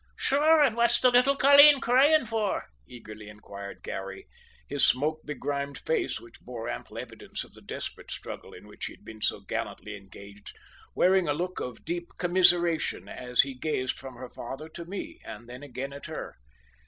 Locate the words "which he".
8.65-8.93